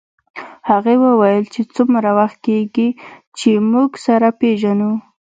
[0.69, 2.89] هغې وویل چې څومره وخت کېږي
[3.37, 4.91] چې موږ سره پېژنو